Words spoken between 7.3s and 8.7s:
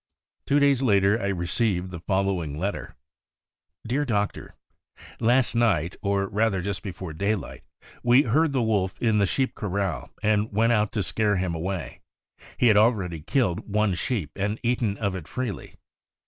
light, we heard the